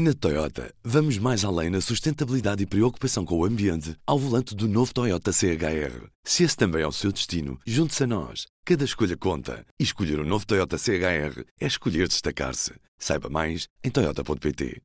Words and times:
Na 0.00 0.14
Toyota, 0.14 0.72
vamos 0.84 1.18
mais 1.18 1.44
além 1.44 1.70
na 1.70 1.80
sustentabilidade 1.80 2.62
e 2.62 2.66
preocupação 2.66 3.24
com 3.24 3.36
o 3.36 3.44
ambiente 3.44 3.96
ao 4.06 4.16
volante 4.16 4.54
do 4.54 4.68
novo 4.68 4.94
Toyota 4.94 5.32
CHR. 5.32 6.06
Se 6.22 6.44
esse 6.44 6.56
também 6.56 6.82
é 6.82 6.86
o 6.86 6.92
seu 6.92 7.10
destino, 7.10 7.58
junte-se 7.66 8.04
a 8.04 8.06
nós. 8.06 8.46
Cada 8.64 8.84
escolha 8.84 9.16
conta. 9.16 9.66
E 9.76 9.82
escolher 9.82 10.20
o 10.20 10.22
um 10.22 10.28
novo 10.28 10.46
Toyota 10.46 10.78
CHR 10.78 11.42
é 11.60 11.66
escolher 11.66 12.06
destacar-se. 12.06 12.74
Saiba 12.96 13.28
mais 13.28 13.66
em 13.82 13.90
Toyota.pt. 13.90 14.80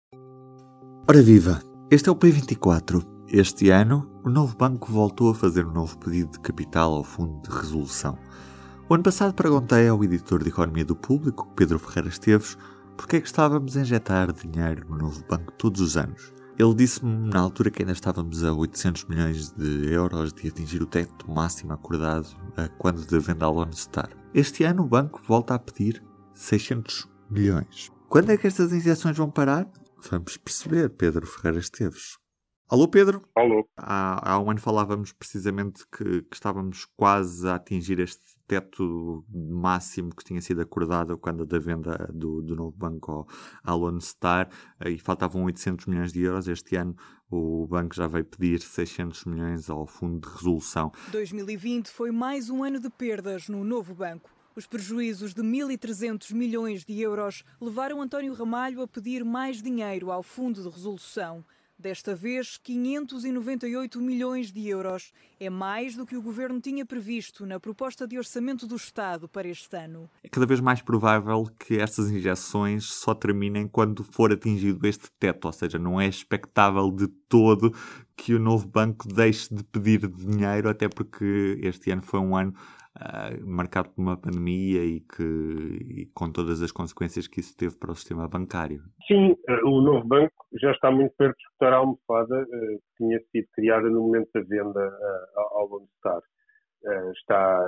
Ora 1.07 1.21
viva! 1.21 1.61
Este 1.91 2.09
é 2.09 2.11
o 2.11 2.15
P24. 2.15 3.05
Este 3.27 3.69
ano, 3.69 4.09
o 4.25 4.29
novo 4.31 4.57
banco 4.57 4.91
voltou 4.91 5.29
a 5.29 5.35
fazer 5.35 5.63
um 5.63 5.73
novo 5.73 5.95
pedido 5.99 6.31
de 6.31 6.39
capital 6.39 6.91
ao 6.91 7.03
Fundo 7.03 7.39
de 7.47 7.55
Resolução. 7.55 8.17
O 8.89 8.95
ano 8.95 9.03
passado 9.03 9.35
perguntei 9.35 9.87
ao 9.87 10.03
editor 10.03 10.41
de 10.41 10.49
Economia 10.49 10.83
do 10.83 10.95
Público, 10.95 11.53
Pedro 11.55 11.77
Ferreira 11.77 12.09
Esteves, 12.09 12.57
porque 12.97 13.17
é 13.17 13.21
que 13.21 13.27
estávamos 13.27 13.75
a 13.75 13.81
injetar 13.81 14.31
dinheiro 14.33 14.87
no 14.89 14.97
novo 14.97 15.23
banco 15.27 15.51
todos 15.53 15.81
os 15.81 15.97
anos. 15.97 16.33
Ele 16.57 16.73
disse-me 16.75 17.29
na 17.29 17.39
altura 17.39 17.71
que 17.71 17.81
ainda 17.81 17.93
estávamos 17.93 18.43
a 18.43 18.53
800 18.53 19.05
milhões 19.05 19.51
de 19.51 19.91
euros 19.91 20.31
de 20.33 20.47
atingir 20.47 20.81
o 20.81 20.85
teto 20.85 21.29
máximo 21.29 21.73
acordado 21.73 22.27
a 22.55 22.67
quando 22.67 23.05
da 23.07 23.17
venda 23.17 23.45
ao 23.45 23.53
Lone 23.53 23.73
Star. 23.73 24.09
Este 24.33 24.63
ano 24.63 24.83
o 24.83 24.87
banco 24.87 25.21
volta 25.27 25.55
a 25.55 25.59
pedir 25.59 26.03
600 26.33 27.09
milhões. 27.29 27.91
Quando 28.07 28.31
é 28.31 28.37
que 28.37 28.45
estas 28.45 28.71
injeções 28.71 29.17
vão 29.17 29.31
parar? 29.31 29.67
Vamos 30.11 30.37
perceber, 30.37 30.89
Pedro 30.89 31.25
Ferreira 31.25 31.59
Esteves. 31.59 32.17
Alô, 32.69 32.87
Pedro? 32.87 33.21
Alô. 33.35 33.67
Há, 33.77 34.33
há 34.33 34.39
um 34.39 34.49
ano 34.49 34.59
falávamos 34.59 35.11
precisamente 35.11 35.83
que, 35.95 36.23
que, 36.23 36.33
estávamos 36.35 36.85
quase 36.95 37.47
a 37.47 37.55
atingir 37.55 37.99
este 37.99 38.23
teto 38.47 39.25
máximo 39.29 40.13
que 40.15 40.23
tinha 40.23 40.41
sido 40.41 40.61
acordado 40.61 41.17
quando 41.17 41.45
da 41.45 41.59
venda 41.59 42.09
do, 42.13 42.41
do 42.41 42.55
novo 42.55 42.75
banco 42.75 43.27
ao 43.63 43.77
Lone 43.77 44.01
Star 44.01 44.49
e 44.85 44.97
faltavam 44.99 45.43
800 45.43 45.85
milhões 45.85 46.11
de 46.11 46.21
euros. 46.21 46.47
Este 46.47 46.75
ano 46.75 46.95
o 47.29 47.65
banco 47.67 47.95
já 47.95 48.07
veio 48.07 48.25
pedir 48.25 48.61
600 48.61 49.25
milhões 49.25 49.69
ao 49.69 49.87
Fundo 49.87 50.27
de 50.27 50.35
Resolução. 50.35 50.91
2020 51.11 51.89
foi 51.89 52.11
mais 52.11 52.49
um 52.49 52.63
ano 52.63 52.79
de 52.79 52.89
perdas 52.89 53.49
no 53.49 53.63
novo 53.63 53.95
banco. 53.95 54.29
Os 54.55 54.67
prejuízos 54.67 55.33
de 55.33 55.41
1.300 55.41 56.31
milhões 56.31 56.85
de 56.85 57.01
euros 57.01 57.43
levaram 57.59 58.01
António 58.01 58.33
Ramalho 58.33 58.83
a 58.83 58.87
pedir 58.87 59.25
mais 59.25 59.63
dinheiro 59.63 60.11
ao 60.11 60.21
Fundo 60.21 60.61
de 60.61 60.69
Resolução. 60.69 61.43
Desta 61.77 62.15
vez, 62.15 62.57
598 62.57 63.99
milhões 63.99 64.51
de 64.51 64.67
euros. 64.67 65.11
É 65.39 65.49
mais 65.49 65.95
do 65.95 66.05
que 66.05 66.15
o 66.15 66.21
governo 66.21 66.61
tinha 66.61 66.85
previsto 66.85 67.45
na 67.45 67.59
proposta 67.59 68.07
de 68.07 68.17
orçamento 68.17 68.65
do 68.67 68.75
Estado 68.75 69.27
para 69.27 69.47
este 69.47 69.75
ano. 69.75 70.09
É 70.23 70.29
cada 70.29 70.45
vez 70.45 70.59
mais 70.59 70.81
provável 70.81 71.45
que 71.59 71.77
estas 71.77 72.09
injeções 72.09 72.85
só 72.85 73.13
terminem 73.13 73.67
quando 73.67 74.03
for 74.03 74.31
atingido 74.31 74.87
este 74.87 75.09
teto, 75.19 75.45
ou 75.45 75.51
seja, 75.51 75.79
não 75.79 75.99
é 75.99 76.07
expectável 76.07 76.89
de 76.91 77.07
todo 77.07 77.73
que 78.15 78.33
o 78.33 78.39
novo 78.39 78.67
banco 78.67 79.07
deixe 79.07 79.53
de 79.53 79.63
pedir 79.63 80.07
dinheiro, 80.07 80.69
até 80.69 80.87
porque 80.87 81.59
este 81.61 81.91
ano 81.91 82.01
foi 82.01 82.19
um 82.19 82.35
ano 82.35 82.53
uh, 83.03 83.45
marcado 83.45 83.89
por 83.89 84.01
uma 84.01 84.17
pandemia 84.17 84.83
e, 84.83 85.01
que, 85.01 85.23
e 85.23 86.05
com 86.13 86.31
todas 86.31 86.61
as 86.61 86.71
consequências 86.71 87.27
que 87.27 87.39
isso 87.39 87.55
teve 87.57 87.77
para 87.77 87.91
o 87.91 87.95
sistema 87.95 88.27
bancário. 88.27 88.81
Sim, 89.07 89.31
uh, 89.31 89.67
o 89.67 89.81
novo 89.81 90.07
banco 90.07 90.33
já 90.61 90.71
está 90.71 90.89
muito 90.89 91.13
perto 91.17 91.35
de 91.35 91.43
escutar 91.43 91.73
a 91.73 91.77
almofada 91.77 92.43
uh, 92.43 92.47
que 92.47 92.97
tinha 92.97 93.19
sido 93.31 93.47
criada 93.53 93.89
no 93.89 94.01
momento 94.01 94.29
da 94.33 94.41
venda 94.41 94.97
ao 95.35 95.67
Lone 95.67 95.87
Star. 95.97 96.21
está 97.17 97.59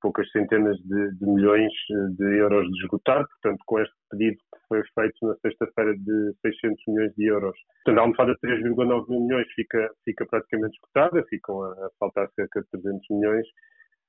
poucas 0.00 0.30
centenas 0.32 0.76
de, 0.78 1.14
de, 1.18 1.26
milhões 1.26 1.72
de 2.16 2.38
euros 2.38 2.66
de 2.66 2.78
esgotar, 2.82 3.24
portanto, 3.28 3.62
com 3.66 3.78
este 3.78 3.94
pedido 4.10 4.36
que 4.36 4.60
foi 4.68 4.82
feito 4.94 5.26
na 5.26 5.34
sexta-feira 5.36 5.94
de 5.96 6.34
600 6.40 6.82
milhões 6.88 7.14
de 7.14 7.26
euros. 7.26 7.56
Portanto, 7.84 7.98
a 7.98 8.02
almofada 8.02 8.32
de 8.34 8.40
3,9 8.40 9.08
mil 9.08 9.20
milhões 9.20 9.46
fica, 9.54 9.90
fica 10.04 10.26
praticamente 10.26 10.74
esgotada, 10.76 11.24
ficam 11.28 11.62
a, 11.62 11.72
a 11.72 11.90
faltar 12.00 12.28
cerca 12.34 12.62
de 12.62 12.66
300 12.70 13.06
milhões. 13.10 13.46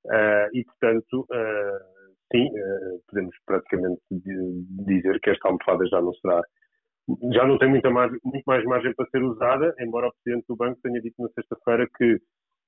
Uh, 0.06 0.50
e, 0.54 0.66
portanto, 0.66 1.22
uh, 1.32 2.14
sim, 2.32 2.46
uh, 2.48 3.02
podemos 3.08 3.36
praticamente 3.46 4.02
dizer 4.12 5.20
que 5.22 5.30
esta 5.30 5.48
almofada 5.48 5.86
já 5.88 6.02
não 6.02 6.14
será, 6.16 6.42
já 7.32 7.48
não 7.48 7.58
tem 7.58 7.70
muita 7.70 7.90
margem, 7.90 8.20
muito 8.24 8.44
mais 8.46 8.64
margem 8.66 8.94
para 8.96 9.10
ser 9.10 9.24
usada, 9.24 9.74
embora 9.80 10.08
o 10.08 10.14
Presidente 10.22 10.46
do 10.48 10.58
Banco 10.58 10.80
tenha 10.82 11.00
dito 11.02 11.22
na 11.22 11.30
sexta-feira 11.30 11.88
que, 11.98 12.20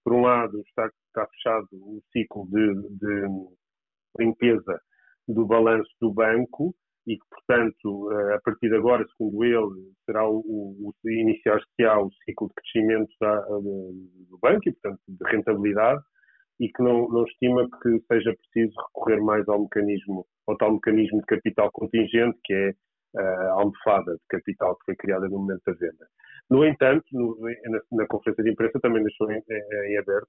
por 0.04 0.14
um 0.14 0.22
lado, 0.22 0.62
está, 0.68 0.90
está 1.08 1.28
fechado 1.28 1.68
o 1.74 2.02
ciclo 2.14 2.48
de, 2.48 2.74
de, 3.00 3.28
limpeza 4.18 4.80
do 5.28 5.46
balanço 5.46 5.90
do 6.00 6.14
banco 6.14 6.74
e 7.06 7.18
que, 7.18 7.26
portanto, 7.30 8.10
a 8.34 8.40
partir 8.42 8.70
de 8.70 8.78
agora, 8.78 9.06
segundo 9.18 9.44
ele, 9.44 9.92
será 10.06 10.26
o, 10.26 10.40
o 10.40 10.94
iniciar-se-á 11.06 12.00
o 12.00 12.10
ciclo 12.24 12.48
de 12.48 12.54
crescimento 12.54 13.12
da, 13.20 13.42
do 13.42 14.40
banco 14.42 14.70
e, 14.70 14.72
portanto, 14.72 15.02
de 15.08 15.30
rentabilidade 15.30 16.02
e 16.60 16.70
que 16.70 16.82
não, 16.82 17.08
não 17.10 17.24
estima 17.26 17.68
que 17.82 18.00
seja 18.08 18.34
preciso 18.34 18.74
recorrer 18.88 19.22
mais 19.22 19.48
ao 19.48 19.62
mecanismo, 19.62 20.26
ao 20.48 20.58
tal 20.58 20.74
mecanismo 20.74 21.20
de 21.20 21.26
capital 21.26 21.70
contingente, 21.72 22.38
que 22.44 22.54
é 22.54 22.74
a 23.18 23.52
almofada 23.54 24.14
de 24.14 24.22
capital 24.30 24.76
que 24.78 24.86
foi 24.86 24.96
criada 24.96 25.28
no 25.28 25.40
momento 25.40 25.62
da 25.66 25.74
venda. 25.74 26.08
No 26.50 26.66
entanto, 26.66 27.06
no, 27.12 27.38
na, 27.40 27.80
na, 27.92 28.08
conferência 28.08 28.44
de 28.44 28.52
imprensa 28.52 28.80
também 28.80 29.04
deixou 29.04 29.32
em, 29.32 29.42
em 29.50 29.98
aberto 29.98 30.28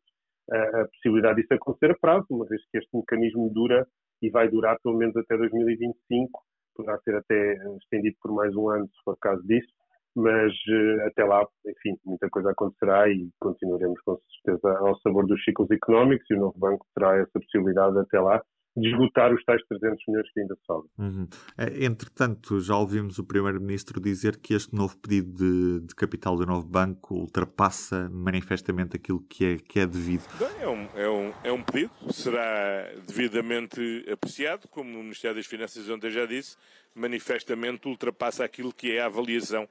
a, 0.51 0.83
a, 0.83 0.89
possibilidade 0.89 1.41
disso 1.41 1.55
acontecer 1.55 1.91
a 1.91 1.99
prazo, 1.99 2.27
uma 2.31 2.47
vez 2.47 2.63
que 2.71 2.79
este 2.79 2.97
mecanismo 2.97 3.51
dura 3.53 3.87
e 4.23 4.31
vai 4.31 4.49
durar 4.49 4.79
pelo 4.83 4.97
menos 4.97 5.17
até 5.17 5.37
2025, 5.37 6.43
poderá 6.75 6.99
ser 7.01 7.17
até 7.17 7.57
estendido 7.83 8.17
por 8.21 8.33
mais 8.33 8.55
um 8.55 8.69
ano, 8.69 8.87
se 8.87 9.03
for 9.05 9.17
caso 9.21 9.43
disso, 9.47 9.69
mas 10.17 10.53
uh, 10.53 11.07
até 11.07 11.25
lá, 11.25 11.47
enfim, 11.67 11.99
muita 12.05 12.29
coisa 12.31 12.51
acontecerá 12.51 13.09
e 13.09 13.29
continuaremos 13.39 14.01
com 14.01 14.19
certeza 14.43 14.79
ao 14.79 14.99
sabor 15.01 15.27
dos 15.27 15.45
ciclos 15.45 15.71
económicos 15.71 16.27
e 16.31 16.35
o 16.35 16.41
novo 16.41 16.59
banco 16.59 16.87
terá 16.95 17.17
essa 17.19 17.39
possibilidade 17.39 17.99
até 17.99 18.19
lá 18.19 18.43
de 18.77 18.89
esgotar 18.91 19.33
os 19.33 19.43
tais 19.45 19.63
300 19.69 20.05
milhões 20.07 20.31
que 20.33 20.41
ainda 20.41 20.55
sobram. 20.67 20.91
Uhum. 20.99 21.27
É, 21.57 21.85
entretanto, 21.85 22.61
já 22.61 22.77
ouvimos 22.77 23.19
o 23.19 23.25
Primeiro-Ministro 23.25 24.01
dizer 24.01 24.37
que 24.37 24.53
este 24.53 24.75
novo 24.75 24.99
pedido 24.99 25.33
de, 25.33 25.87
de, 25.87 25.95
capital 25.95 26.37
do 26.37 26.45
novo 26.45 26.67
banco 26.67 27.15
ultrapassa 27.15 28.11
manifestamente 28.11 28.97
aquilo 28.97 29.21
que 29.21 29.45
é, 29.45 29.57
que 29.57 29.81
é 29.81 29.87
devido. 29.87 30.25
É 30.61 30.69
um, 30.69 30.89
é, 30.95 31.09
um, 31.09 31.33
é 31.45 31.53
um 31.53 31.63
pedido, 31.63 31.91
será 32.13 32.91
devidamente 33.07 33.81
apreciado, 34.11 34.69
como 34.69 34.91
o 34.91 35.03
Ministério 35.03 35.37
das 35.37 35.47
Finanças 35.47 35.89
ontem 35.89 36.11
já 36.11 36.27
disse, 36.27 36.57
manifestamente 36.95 37.89
ultrapassa 37.89 38.45
aquilo 38.45 38.73
que 38.73 38.93
é 38.93 39.01
a 39.01 39.07
avaliação 39.07 39.67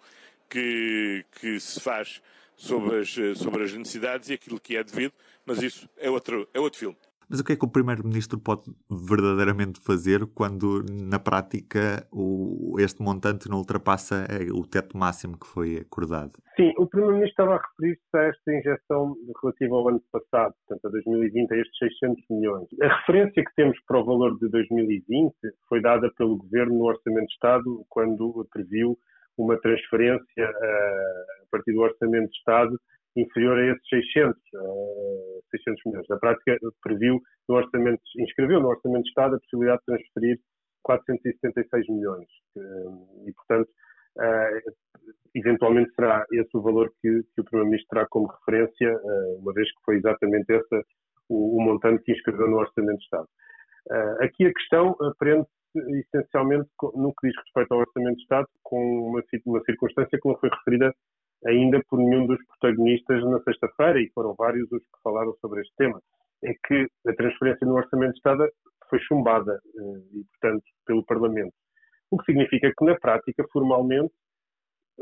que, 0.50 1.26
que 1.40 1.60
se 1.60 1.80
faz 1.80 2.22
sobre 2.56 3.00
as, 3.00 3.10
sobre 3.38 3.64
as 3.64 3.74
necessidades 3.74 4.30
e 4.30 4.34
aquilo 4.34 4.60
que 4.60 4.78
é 4.78 4.84
devido, 4.84 5.14
mas 5.46 5.62
isso 5.62 5.90
é 5.98 6.10
outro, 6.10 6.48
é 6.54 6.60
outro 6.60 6.80
filme. 6.80 6.98
Mas 7.30 7.40
o 7.40 7.44
que 7.44 7.54
é 7.54 7.56
que 7.56 7.66
o 7.66 7.72
Primeiro-Ministro 7.72 8.40
pode 8.40 8.64
verdadeiramente 8.90 9.80
fazer 9.80 10.26
quando, 10.28 10.84
na 10.90 11.18
prática, 11.18 12.08
o, 12.12 12.76
este 12.80 13.02
montante 13.02 13.50
não 13.50 13.58
ultrapassa 13.58 14.28
eh, 14.30 14.52
o 14.54 14.66
teto 14.66 14.96
máximo 14.96 15.38
que 15.38 15.48
foi 15.48 15.78
acordado? 15.78 16.34
Sim, 16.56 16.72
o 16.78 16.86
Primeiro-Ministro 16.86 17.32
estava 17.32 17.56
a 17.56 17.68
referir-se 17.68 18.18
a 18.18 18.24
esta 18.26 18.54
injeção 18.54 19.16
relativa 19.42 19.76
ao 19.76 19.90
ano 19.90 20.02
passado, 20.12 20.54
portanto, 20.68 20.86
a 20.86 20.90
2020, 20.92 21.52
a 21.52 21.58
estes 21.58 21.78
600 22.00 22.24
milhões. 22.30 22.68
A 22.82 22.96
referência 23.00 23.44
que 23.44 23.56
temos 23.56 23.78
para 23.88 24.00
o 24.00 24.06
valor 24.06 24.38
de 24.38 24.48
2020 24.50 25.34
foi 25.68 25.82
dada 25.82 26.12
pelo 26.16 26.38
Governo 26.38 26.78
no 26.78 26.86
Orçamento 26.86 27.28
de 27.28 27.34
Estado, 27.34 27.86
quando 27.90 28.48
previu 28.52 28.98
uma 29.38 29.60
transferência 29.60 30.50
uh, 30.50 31.44
a 31.44 31.48
partir 31.52 31.74
do 31.74 31.82
Orçamento 31.82 32.30
de 32.30 32.38
Estado 32.38 32.80
inferior 33.16 33.58
a 33.58 33.66
esses 33.68 33.88
600, 34.14 34.38
uh, 34.56 35.44
600 35.52 35.82
milhões. 35.86 36.08
Na 36.10 36.18
prática, 36.18 36.58
previu 36.84 37.22
no 37.48 37.56
orçamento, 37.56 38.02
inscreveu 38.20 38.60
no 38.60 38.68
Orçamento 38.68 39.04
de 39.04 39.10
Estado 39.10 39.36
a 39.36 39.40
possibilidade 39.40 39.80
de 39.80 39.86
transferir 39.86 40.40
476 40.84 41.88
milhões. 41.90 42.28
E, 43.26 43.34
portanto, 43.34 43.70
uh, 44.18 44.72
eventualmente 45.34 45.94
será 45.96 46.26
esse 46.32 46.50
o 46.56 46.62
valor 46.62 46.92
que, 47.02 47.24
que 47.34 47.42
o 47.42 47.44
Primeiro-Ministro 47.44 47.90
terá 47.90 48.08
como 48.08 48.28
referência, 48.28 49.00
uma 49.40 49.54
vez 49.54 49.70
que 49.70 49.82
foi 49.84 49.98
exatamente 49.98 50.52
esse 50.52 50.84
o, 51.28 51.58
o, 51.58 51.62
montante 51.62 52.04
que 52.04 52.12
inscreveu 52.12 52.48
no 52.48 52.58
Orçamento 52.58 52.98
de 52.98 53.04
Estado. 53.04 53.28
Aqui 54.22 54.46
a 54.46 54.54
questão 54.54 54.96
prende-se 55.20 55.52
essencialmente 55.76 56.70
no 56.96 57.14
que 57.14 57.28
diz 57.28 57.38
respeito 57.38 57.74
ao 57.74 57.80
Orçamento 57.82 58.16
de 58.16 58.22
Estado, 58.24 58.48
com 58.64 59.10
uma, 59.10 59.24
uma 59.46 59.64
circunstância 59.64 60.20
que 60.20 60.28
não 60.28 60.38
foi 60.38 60.50
referida 60.50 60.94
ainda 61.46 61.82
por 61.90 62.00
nenhum 62.00 62.26
dos 62.26 62.40
protagonistas 62.48 63.24
na 63.24 63.40
sexta-feira, 63.42 64.00
e 64.00 64.10
foram 64.14 64.34
vários 64.36 64.72
os 64.72 64.82
que 64.82 65.02
falaram 65.04 65.34
sobre 65.42 65.62
este 65.62 65.74
tema, 65.76 66.02
é 66.44 66.54
que 66.66 66.88
a 67.08 67.14
transferência 67.14 67.68
no 67.68 67.76
Orçamento 67.76 68.14
de 68.14 68.18
Estado 68.18 68.48
foi 68.90 69.00
chumbada, 69.00 69.54
eh, 69.54 70.20
e, 70.20 70.24
portanto, 70.24 70.64
pelo 70.86 71.06
Parlamento. 71.06 71.54
O 72.12 72.18
que 72.18 72.26
significa 72.26 72.72
que, 72.78 72.86
na 72.86 72.96
prática, 72.96 73.44
formalmente, 73.52 74.14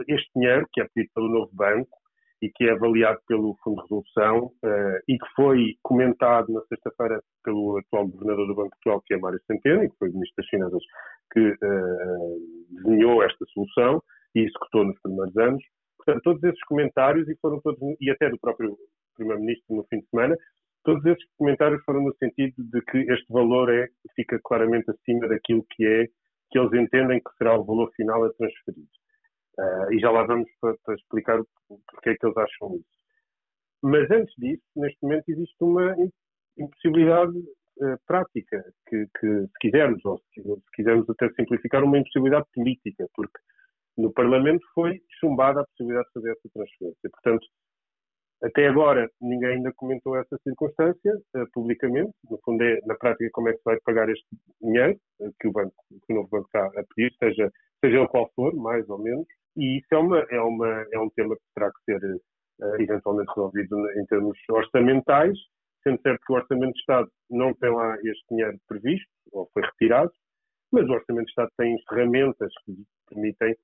este 0.07 0.29
dinheiro, 0.35 0.67
que 0.71 0.81
é 0.81 0.87
pedido 0.93 1.11
pelo 1.13 1.29
novo 1.29 1.51
banco 1.53 2.02
e 2.43 2.49
que 2.49 2.65
é 2.65 2.71
avaliado 2.71 3.19
pelo 3.25 3.55
Fundo 3.63 3.77
de 3.77 3.81
Resolução 3.83 4.51
uh, 4.65 4.99
e 5.07 5.17
que 5.17 5.27
foi 5.33 5.75
comentado 5.81 6.51
na 6.51 6.59
sexta-feira 6.65 7.21
pelo 7.41 7.77
atual 7.77 8.05
governador 8.09 8.47
do 8.47 8.55
Banco 8.55 8.75
de 8.75 8.81
Portugal, 8.83 9.03
que 9.05 9.13
é 9.13 9.17
Mário 9.17 9.39
Centeno, 9.47 9.81
e 9.81 9.89
que 9.89 9.97
foi 9.97 10.09
o 10.09 10.13
Ministro 10.13 10.35
das 10.37 10.49
Finanças 10.49 10.83
que 11.31 11.39
uh, 11.39 12.39
desenhou 12.69 13.23
esta 13.23 13.45
solução, 13.53 14.03
e 14.35 14.41
executou 14.41 14.83
nos 14.83 14.99
primeiros 15.01 15.37
anos. 15.37 15.63
Portanto, 15.97 16.23
todos 16.23 16.43
esses 16.43 16.63
comentários, 16.65 17.29
e 17.29 17.35
foram 17.37 17.61
todos, 17.61 17.79
e 18.01 18.11
até 18.11 18.29
do 18.29 18.37
próprio 18.37 18.75
Primeiro-Ministro 19.15 19.77
no 19.77 19.85
fim 19.85 19.99
de 19.99 20.09
semana, 20.09 20.35
todos 20.83 21.05
esses 21.05 21.23
comentários 21.37 21.81
foram 21.85 22.01
no 22.03 22.13
sentido 22.17 22.55
de 22.57 22.81
que 22.81 22.97
este 22.97 23.31
valor 23.31 23.73
é, 23.73 23.87
fica 24.17 24.37
claramente 24.43 24.91
acima 24.91 25.29
daquilo 25.29 25.65
que 25.71 25.85
é, 25.85 26.07
que 26.51 26.59
eles 26.59 26.73
entendem 26.73 27.19
que 27.19 27.37
será 27.37 27.57
o 27.57 27.63
valor 27.63 27.89
final 27.95 28.25
a 28.25 28.33
transferir. 28.33 28.85
Uh, 29.59 29.93
e 29.93 29.99
já 29.99 30.09
lá 30.09 30.23
vamos 30.23 30.49
para, 30.59 30.75
para 30.83 30.95
explicar 30.95 31.39
porque 31.67 32.09
é 32.09 32.15
que 32.15 32.25
eles 32.25 32.37
acham 32.37 32.75
isso. 32.75 33.03
Mas 33.83 34.09
antes 34.09 34.33
disso, 34.37 34.63
neste 34.75 34.97
momento 35.03 35.29
existe 35.29 35.55
uma 35.61 35.95
impossibilidade 36.57 37.37
uh, 37.37 37.97
prática, 38.07 38.63
que, 38.87 39.07
que, 39.19 39.41
se 39.41 39.59
quisermos, 39.59 40.03
ou 40.05 40.17
se, 40.33 40.41
se 40.41 40.71
quisermos 40.73 41.09
até 41.09 41.29
simplificar, 41.33 41.83
uma 41.83 41.97
impossibilidade 41.97 42.45
política, 42.53 43.07
porque 43.13 43.39
no 43.97 44.11
Parlamento 44.11 44.65
foi 44.73 45.01
chumbada 45.19 45.61
a 45.61 45.65
possibilidade 45.65 46.07
de 46.07 46.13
fazer 46.13 46.31
essa 46.31 46.49
transferência. 46.53 47.09
Portanto, 47.11 47.47
até 48.43 48.67
agora 48.67 49.09
ninguém 49.21 49.55
ainda 49.55 49.71
comentou 49.73 50.17
essa 50.17 50.37
circunstância 50.43 51.13
uh, 51.35 51.47
publicamente. 51.53 52.11
No 52.29 52.37
fundo, 52.43 52.61
é 52.61 52.77
na 52.85 52.95
prática 52.95 53.29
como 53.31 53.47
é 53.47 53.53
que 53.53 53.59
se 53.59 53.63
vai 53.63 53.77
pagar 53.85 54.09
este 54.09 54.25
dinheiro 54.61 54.99
uh, 55.21 55.31
que 55.39 55.47
o 55.47 55.51
banco, 55.53 55.73
que 55.89 56.11
o 56.13 56.15
novo 56.17 56.29
banco 56.29 56.47
está 56.47 56.65
a 56.65 56.83
pedir, 56.93 57.13
seja 57.19 57.49
seja 57.83 57.97
ele 57.97 58.07
qual 58.09 58.29
for, 58.35 58.53
mais 58.53 58.87
ou 58.89 58.99
menos. 59.01 59.25
E 59.55 59.77
isso 59.77 59.87
é 59.91 59.97
uma 59.97 60.19
é 60.29 60.41
uma 60.41 60.85
é 60.91 60.99
um 60.99 61.09
tema 61.11 61.35
que 61.35 61.41
terá 61.55 61.71
que 61.71 61.83
ser 61.85 62.03
uh, 62.03 62.81
eventualmente 62.81 63.29
resolvido 63.29 63.77
em 63.91 64.05
termos 64.07 64.37
orçamentais, 64.49 65.37
sendo 65.81 66.01
certo 66.01 66.21
que 66.25 66.33
o 66.33 66.35
orçamento 66.35 66.73
de 66.73 66.79
Estado 66.79 67.09
não 67.29 67.53
tem 67.53 67.71
lá 67.71 67.95
este 68.03 68.25
dinheiro 68.29 68.57
previsto 68.67 69.07
ou 69.31 69.49
foi 69.53 69.63
retirado, 69.63 70.11
mas 70.69 70.87
o 70.89 70.93
orçamento 70.93 71.25
de 71.25 71.31
Estado 71.31 71.49
tem 71.57 71.77
ferramentas 71.87 72.51
que 72.65 72.75
permitem 73.09 73.55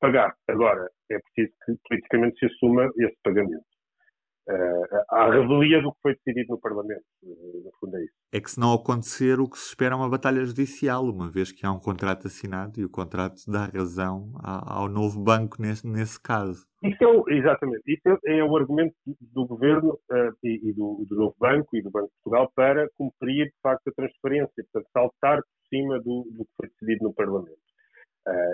pagar. 0.00 0.34
Agora, 0.48 0.90
é 1.08 1.18
preciso 1.20 1.54
que 1.64 1.76
politicamente 1.88 2.38
se 2.40 2.46
assuma 2.46 2.90
esse 2.96 3.16
pagamento. 3.22 3.77
Uh, 4.48 5.04
à 5.10 5.30
revelia 5.30 5.82
do 5.82 5.92
que 5.92 5.98
foi 6.00 6.14
decidido 6.14 6.54
no 6.54 6.60
Parlamento. 6.60 7.04
Uh, 7.22 7.64
no 7.64 7.70
fundo 7.78 7.98
é 7.98 8.04
isso. 8.04 8.14
É 8.32 8.40
que 8.40 8.50
se 8.50 8.58
não 8.58 8.72
acontecer, 8.72 9.38
o 9.38 9.46
que 9.46 9.58
se 9.58 9.68
espera 9.68 9.94
é 9.94 9.96
uma 9.96 10.08
batalha 10.08 10.42
judicial, 10.42 11.04
uma 11.04 11.30
vez 11.30 11.52
que 11.52 11.66
há 11.66 11.70
um 11.70 11.78
contrato 11.78 12.28
assinado 12.28 12.80
e 12.80 12.84
o 12.84 12.88
contrato 12.88 13.42
dá 13.46 13.66
razão 13.66 14.32
ao, 14.42 14.88
novo 14.88 15.22
banco 15.22 15.60
nesse, 15.60 15.86
nesse 15.86 16.18
caso. 16.18 16.66
Isso 16.82 16.96
é 17.04 17.06
o, 17.06 17.28
exatamente. 17.28 17.82
Isso 17.86 18.08
é, 18.08 18.38
é, 18.38 18.42
o 18.42 18.56
argumento 18.56 18.94
do 19.20 19.46
governo 19.46 19.90
uh, 20.10 20.32
e, 20.42 20.70
e 20.70 20.72
do, 20.72 21.04
do, 21.06 21.14
novo 21.14 21.36
banco 21.38 21.76
e 21.76 21.82
do 21.82 21.90
Banco 21.90 22.06
de 22.06 22.14
Portugal 22.22 22.50
para 22.56 22.88
cumprir, 22.96 23.48
de 23.48 23.60
facto, 23.62 23.88
a 23.88 23.92
transparência, 23.92 24.64
portanto, 24.72 24.88
saltar 24.94 25.42
por 25.42 25.68
cima 25.68 25.98
do, 25.98 26.26
do 26.32 26.44
que 26.46 26.52
foi 26.56 26.68
decidido 26.70 27.04
no 27.04 27.12
Parlamento. 27.12 27.60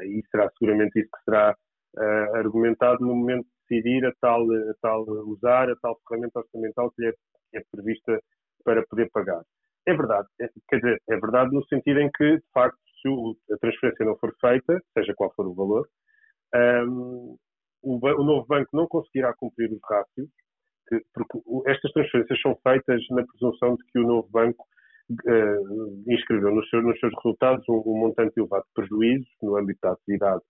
e 0.07 0.21
será 0.29 0.51
seguramente 0.59 0.99
isso 0.99 1.09
que 1.09 1.25
será 1.25 1.55
argumentado 2.35 3.07
no 3.07 3.15
momento 3.15 3.47
decidir 3.69 4.05
a 4.07 4.13
tal, 4.21 4.43
a 4.43 4.75
tal, 4.81 5.03
usar 5.27 5.71
a 5.71 5.77
tal 5.77 5.99
ferramenta 6.07 6.41
orçamental 6.41 6.91
que 6.93 7.07
é, 7.07 7.13
é 7.55 7.63
prevista 7.71 8.21
para 8.65 8.85
poder 8.87 9.11
pagar. 9.11 9.43
É 9.87 9.95
verdade, 9.95 10.27
é, 10.41 10.49
quer 10.69 10.77
dizer, 10.77 11.03
é 11.09 11.17
verdade 11.17 11.53
no 11.53 11.65
sentido 11.67 12.01
em 12.01 12.11
que, 12.11 12.37
de 12.37 12.51
facto, 12.53 12.79
se 13.03 13.53
a 13.53 13.59
transferência 13.59 14.07
não 14.07 14.17
for 14.17 14.35
feita, 14.41 14.81
seja 14.97 15.13
qual 15.15 15.33
for 15.35 15.47
o 15.47 15.55
valor, 15.55 15.87
um, 16.55 17.37
o, 17.83 17.99
o, 17.99 18.25
novo 18.25 18.47
banco 18.47 18.71
não 18.73 18.87
conseguirá 18.87 19.35
cumprir 19.35 19.71
os 19.71 19.81
rácios, 19.85 20.29
que, 20.89 21.01
porque 21.13 21.39
estas 21.67 21.93
transferências 21.93 22.41
são 22.41 22.57
feitas 22.63 23.03
na 23.11 23.25
presunção 23.27 23.77
de 23.77 23.85
que 23.93 23.99
o 23.99 24.07
novo 24.07 24.29
banco 24.31 24.65
uh, 25.11 26.13
inscreveu 26.13 26.55
nos 26.55 26.69
seus, 26.71 26.85
nos 26.85 26.99
seus 26.99 27.13
resultados 27.17 27.65
um, 27.69 27.83
um, 27.87 27.99
montante 27.99 28.39
elevado 28.39 28.65
de 28.65 28.73
prejuízos 28.75 29.29
no 29.43 29.57
âmbito 29.57 29.81
da 29.83 29.93
atividade 29.93 30.43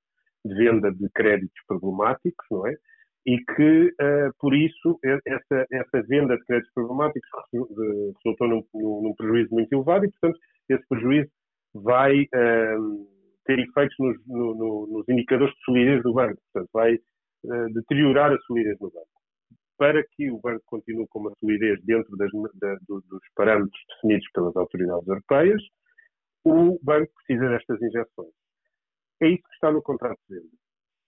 de 0.45 0.55
venda 0.55 0.93
de 0.93 1.09
créditos 1.11 1.61
problemáticos, 1.67 2.47
não 2.51 2.67
é? 2.67 2.77
E 3.27 3.39
que, 3.39 3.87
uh, 3.89 4.33
por 4.39 4.55
isso, 4.55 4.99
essa, 5.03 5.67
essa, 5.73 6.03
venda 6.07 6.37
de 6.37 6.45
créditos 6.45 6.73
problemáticos 6.75 7.29
resultou 7.53 8.49
num, 8.49 8.63
num, 8.75 9.15
prejuízo 9.17 9.55
muito 9.55 9.73
elevado 9.73 10.05
e, 10.05 10.11
portanto, 10.11 10.39
esse 10.69 10.87
prejuízo 10.89 11.31
vai 11.75 12.23
uh, 12.23 13.09
ter 13.47 13.59
efeitos 13.59 13.97
nos, 13.99 14.17
no, 14.27 14.55
no, 14.55 14.87
nos 14.89 15.09
indicadores 15.09 15.55
de 15.55 15.65
solidez 15.65 16.03
do 16.03 16.13
banco, 16.13 16.39
portanto, 16.53 16.71
vai 16.73 16.95
uh, 16.95 17.73
deteriorar 17.73 18.33
a 18.33 18.39
solidez 18.41 18.79
do 18.79 18.91
banco. 18.91 19.09
Para 19.79 20.05
que 20.05 20.31
o 20.31 20.39
banco 20.39 20.63
continue 20.67 21.07
com 21.09 21.21
uma 21.21 21.33
solidez 21.41 21.83
dentro 21.85 22.15
das, 22.17 22.31
da, 22.61 22.77
do, 22.87 23.01
dos 23.09 23.23
parâmetros 23.35 23.81
definidos 23.89 24.31
pelas 24.33 24.55
autoridades 24.55 25.09
europeias, 25.09 25.63
o 26.45 26.79
banco 26.83 27.11
precisa 27.25 27.49
destas 27.49 27.81
injeções. 27.81 28.33
É 29.23 29.29
isso 29.29 29.43
que 29.43 29.55
está 29.55 29.73
no 29.73 29.83
contrato 29.83 30.19
de 30.29 30.37
venda. 30.37 30.64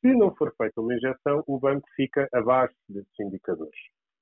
Se 0.07 0.15
não 0.15 0.33
for 0.37 0.55
feita 0.57 0.81
uma 0.81 0.95
injeção, 0.95 1.43
o 1.49 1.59
banco 1.59 1.85
fica 1.97 2.29
abaixo 2.33 2.77
desses 2.89 3.11
indicadores. 3.19 3.75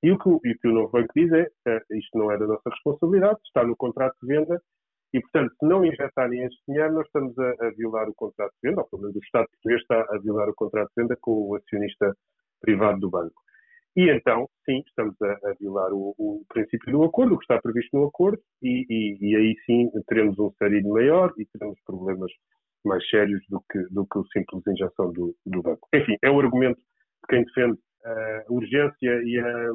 E 0.02 0.10
o 0.10 0.18
que, 0.18 0.30
o, 0.30 0.40
que 0.40 0.68
o 0.68 0.72
novo 0.72 0.90
banco 0.90 1.12
diz 1.14 1.30
é 1.30 1.42
uh, 1.42 1.96
isto 1.98 2.16
não 2.16 2.32
é 2.32 2.38
da 2.38 2.46
nossa 2.46 2.70
responsabilidade, 2.70 3.38
está 3.44 3.66
no 3.66 3.76
contrato 3.76 4.16
de 4.22 4.26
venda 4.26 4.62
e, 5.12 5.20
portanto, 5.20 5.52
se 5.60 5.66
não 5.66 5.84
injetarem 5.84 6.42
este 6.42 6.58
dinheiro, 6.66 6.94
nós 6.94 7.04
estamos 7.04 7.38
a, 7.38 7.66
a, 7.66 7.70
violar 7.76 8.08
o 8.08 8.14
contrato 8.14 8.54
de 8.62 8.70
venda, 8.70 8.80
ou 8.80 8.88
pelo 8.88 9.02
menos 9.02 9.16
o 9.16 9.18
Estado 9.18 9.46
português 9.50 9.82
está 9.82 10.06
a 10.08 10.18
violar 10.18 10.48
o 10.48 10.54
contrato 10.54 10.88
de 10.88 11.02
venda 11.02 11.18
com 11.20 11.50
o 11.50 11.54
acionista 11.54 12.16
privado 12.62 13.00
do 13.00 13.10
banco. 13.10 13.42
E 13.94 14.08
então, 14.08 14.48
sim, 14.64 14.82
estamos 14.86 15.14
a, 15.20 15.32
a 15.50 15.54
violar 15.60 15.92
o, 15.92 16.14
o, 16.16 16.44
princípio 16.48 16.92
do 16.92 17.04
acordo, 17.04 17.34
o 17.34 17.38
que 17.38 17.44
está 17.44 17.60
previsto 17.60 17.94
no 17.94 18.06
acordo, 18.06 18.40
e, 18.62 18.86
e, 18.88 19.18
e 19.20 19.36
aí 19.36 19.54
sim 19.66 19.90
teremos 20.08 20.38
um 20.38 20.50
sarilho 20.58 20.88
maior 20.88 21.30
e 21.36 21.44
teremos 21.44 21.78
problemas 21.84 22.32
mais 22.84 23.06
sérios 23.08 23.42
do 23.48 23.60
que, 23.70 23.78
do 23.90 24.06
que 24.06 24.18
o 24.18 24.26
simples 24.26 24.66
injeção 24.66 25.12
do, 25.12 25.34
do 25.46 25.62
banco. 25.62 25.88
Enfim, 25.94 26.16
é 26.22 26.30
o 26.30 26.40
argumento 26.40 26.78
de 26.78 27.28
quem 27.28 27.44
defende 27.44 27.78
a 28.04 28.44
urgência 28.48 29.22
e 29.24 29.38
a 29.40 29.70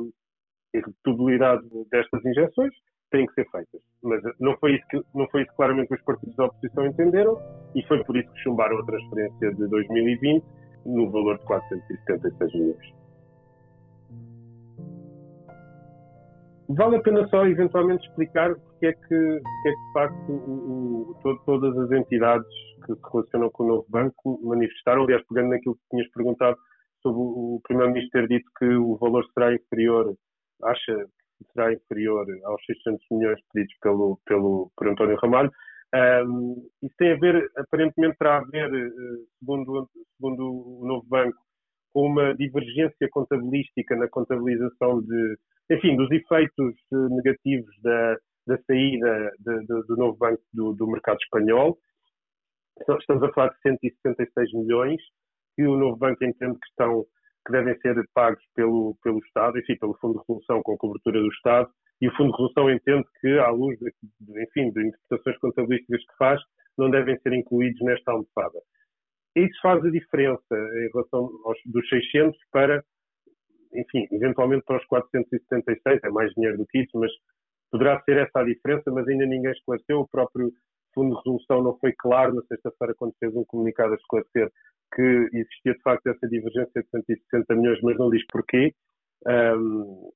irredutibilidade 0.74 1.64
destas 1.92 2.24
injeções 2.26 2.74
têm 3.12 3.26
que 3.26 3.34
ser 3.34 3.50
feitas. 3.50 3.82
Mas 4.04 4.22
não 4.40 4.56
foi, 4.58 4.76
isso 4.76 4.88
que, 4.90 5.02
não 5.16 5.28
foi 5.30 5.42
isso 5.44 5.56
claramente 5.56 5.88
que 5.88 5.96
os 5.96 6.04
partidos 6.04 6.36
da 6.36 6.46
oposição 6.46 6.86
entenderam 6.86 7.38
e 7.76 7.84
foi 7.84 8.04
por 8.04 8.16
isso 8.16 8.32
que 8.32 8.40
chumbaram 8.42 8.78
a 8.78 8.86
transferência 8.86 9.54
de 9.54 9.68
2020 9.68 10.46
no 10.86 11.10
valor 11.12 11.38
de 11.40 11.46
476 11.46 12.54
milhões. 12.54 13.00
Vale 16.70 16.98
a 16.98 17.02
pena 17.02 17.28
só 17.30 17.48
eventualmente 17.48 18.08
explicar 18.08 18.54
porque 18.54 18.86
é 18.86 18.94
que, 18.94 19.00
porque 19.08 19.70
é 19.70 19.72
que 19.72 19.88
de 19.88 19.94
facto 19.94 20.32
o, 20.32 21.16
o, 21.26 21.40
todas 21.46 21.76
as 21.76 21.92
entidades 21.92 22.48
que 22.96 23.02
se 23.02 23.12
relacionam 23.12 23.50
com 23.52 23.64
o 23.64 23.68
novo 23.68 23.86
banco 23.90 24.40
manifestaram, 24.44 25.04
aliás, 25.04 25.26
pegando 25.28 25.50
naquilo 25.50 25.76
que 25.76 25.90
tinhas 25.92 26.10
perguntado 26.12 26.58
sobre 27.02 27.20
o 27.20 27.62
Primeiro-Ministro 27.64 28.22
ter 28.22 28.28
dito 28.28 28.50
que 28.58 28.66
o 28.66 28.98
valor 28.98 29.26
será 29.34 29.54
inferior, 29.54 30.16
acha 30.64 31.06
que 31.38 31.46
será 31.54 31.74
inferior 31.74 32.26
aos 32.44 32.64
600 32.66 33.06
milhões 33.12 33.40
pedidos 33.54 33.76
pelo, 33.82 34.20
pelo, 34.26 34.72
por 34.76 34.88
António 34.88 35.18
Ramalho. 35.18 35.52
Um, 36.28 36.68
isso 36.84 36.94
tem 36.98 37.14
a 37.14 37.18
ver, 37.18 37.50
aparentemente 37.58 38.18
terá 38.18 38.38
a 38.38 38.44
ver, 38.44 38.72
eh, 38.72 38.90
segundo, 39.40 39.90
segundo 40.16 40.82
o 40.82 40.86
novo 40.86 41.06
banco, 41.08 41.38
com 41.92 42.06
uma 42.06 42.36
divergência 42.36 43.08
contabilística 43.10 43.96
na 43.96 44.08
contabilização 44.08 45.02
de, 45.02 45.38
enfim, 45.72 45.96
dos 45.96 46.12
efeitos 46.12 46.76
eh, 46.94 47.10
negativos 47.10 47.76
da, 47.82 48.18
da 48.46 48.58
saída 48.68 49.32
de, 49.40 49.60
de, 49.62 49.88
do 49.88 49.96
novo 49.98 50.18
banco 50.18 50.42
do, 50.54 50.74
do 50.74 50.88
mercado 50.88 51.18
espanhol 51.24 51.78
estamos 53.00 53.24
a 53.24 53.34
falar 53.34 53.50
de 53.50 53.62
176 53.62 54.54
milhões 54.54 55.02
que 55.56 55.66
o 55.66 55.78
novo 55.78 55.98
banco 55.98 56.24
entende 56.24 56.58
que 56.60 56.68
estão 56.68 57.06
que 57.46 57.52
devem 57.52 57.78
ser 57.80 57.96
pagos 58.14 58.44
pelo, 58.56 58.98
pelo 59.02 59.20
Estado, 59.20 59.58
enfim, 59.58 59.76
pelo 59.78 59.98
Fundo 60.00 60.14
de 60.14 60.20
Resolução 60.20 60.62
com 60.62 60.78
cobertura 60.78 61.20
do 61.20 61.30
Estado, 61.30 61.70
e 62.02 62.08
o 62.08 62.16
Fundo 62.16 62.32
de 62.32 62.38
Resolução 62.38 62.70
entende 62.70 63.08
que, 63.20 63.40
à 63.40 63.50
luz, 63.50 63.78
de, 63.80 64.44
enfim, 64.44 64.72
de 64.72 64.88
interpretações 64.88 65.38
contabilísticas 65.40 66.02
que 66.06 66.18
faz, 66.18 66.42
não 66.78 66.90
devem 66.90 67.18
ser 67.20 67.34
incluídos 67.34 67.80
nesta 67.82 68.12
almofada. 68.12 68.60
Isso 69.36 69.60
faz 69.62 69.84
a 69.84 69.90
diferença 69.90 70.54
em 70.54 70.90
relação 70.94 71.30
aos, 71.46 71.58
dos 71.66 71.88
600 71.90 72.38
para, 72.52 72.84
enfim, 73.74 74.08
eventualmente 74.12 74.64
para 74.66 74.78
os 74.78 74.86
476, 74.86 76.04
é 76.04 76.10
mais 76.10 76.32
dinheiro 76.34 76.58
do 76.58 76.66
que 76.68 76.80
isso, 76.80 76.98
mas 76.98 77.12
poderá 77.72 78.02
ser 78.04 78.18
essa 78.18 78.40
a 78.40 78.44
diferença, 78.44 78.92
mas 78.92 79.08
ainda 79.08 79.26
ninguém 79.26 79.52
esclareceu. 79.52 80.02
O 80.02 80.08
próprio 80.08 80.52
Fundo 80.94 81.16
de 81.16 81.18
Resolução 81.18 81.64
não 81.64 81.78
foi 81.78 81.94
claro 81.98 82.34
na 82.34 82.42
sexta-feira 82.44 82.94
quando 82.96 83.14
fez 83.20 83.36
um 83.36 83.44
comunicado 83.46 83.94
a 83.94 83.96
esclarecer 83.96 84.52
que 84.94 85.30
existia 85.34 85.74
de 85.74 85.82
facto 85.82 86.08
essa 86.08 86.28
divergência 86.28 86.82
de 86.82 86.90
160 86.90 87.56
milhões, 87.56 87.80
mas 87.84 87.98
não 87.98 88.10
diz 88.10 88.24
porquê. 88.32 88.74
Um, 89.28 90.12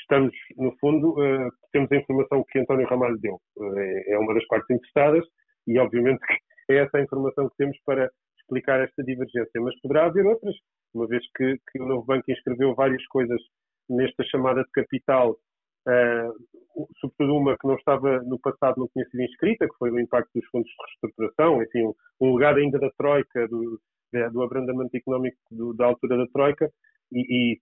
estamos, 0.00 0.32
no 0.56 0.74
fundo, 0.78 1.12
uh, 1.12 1.50
temos 1.72 1.90
a 1.92 1.96
informação 1.96 2.44
que 2.48 2.58
António 2.58 2.88
Ramalho 2.88 3.18
deu. 3.18 3.40
Uh, 3.56 3.78
é, 4.06 4.18
uma 4.18 4.34
das 4.34 4.46
partes 4.46 4.70
interessadas 4.70 5.24
e, 5.66 5.78
obviamente, 5.78 6.20
é 6.70 6.76
essa 6.76 6.98
a 6.98 7.02
informação 7.02 7.48
que 7.48 7.56
temos 7.56 7.78
para 7.84 8.10
explicar 8.40 8.80
esta 8.80 9.02
divergência. 9.04 9.60
Mas 9.60 9.78
poderá 9.80 10.06
haver 10.06 10.26
outras, 10.26 10.54
uma 10.94 11.06
vez 11.06 11.22
que, 11.36 11.56
que 11.70 11.80
o 11.80 11.86
novo 11.86 12.04
banco 12.04 12.30
inscreveu 12.30 12.74
várias 12.74 13.04
coisas 13.06 13.40
nesta 13.88 14.24
chamada 14.24 14.62
de 14.62 14.70
capital 14.72 15.36
Uh, 15.86 16.88
sobretudo 17.00 17.36
uma 17.36 17.56
que 17.56 17.66
não 17.66 17.74
estava 17.74 18.22
no 18.22 18.38
passado, 18.38 18.78
não 18.78 18.88
tinha 18.88 19.04
sido 19.06 19.22
inscrita, 19.22 19.66
que 19.66 19.76
foi 19.78 19.90
o 19.90 19.98
impacto 19.98 20.30
dos 20.34 20.46
fundos 20.48 20.68
de 20.68 20.76
reestruturação, 20.86 21.62
enfim, 21.62 21.92
um, 22.20 22.34
legado 22.34 22.58
ainda 22.58 22.78
da 22.78 22.90
Troika, 22.96 23.48
do, 23.48 23.80
do 24.32 24.42
abrandamento 24.42 24.94
económico 24.96 25.38
do, 25.50 25.74
da 25.74 25.86
altura 25.86 26.18
da 26.18 26.26
Troika 26.28 26.70
e, 27.12 27.54
e, 27.54 27.60